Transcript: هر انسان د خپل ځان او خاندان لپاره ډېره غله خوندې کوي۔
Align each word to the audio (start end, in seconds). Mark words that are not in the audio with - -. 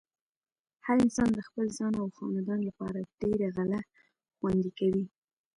هر 0.85 0.97
انسان 1.05 1.29
د 1.33 1.39
خپل 1.47 1.65
ځان 1.77 1.93
او 2.01 2.07
خاندان 2.15 2.59
لپاره 2.69 2.99
ډېره 3.21 3.47
غله 3.55 3.79
خوندې 4.37 4.69
کوي۔ 4.77 5.05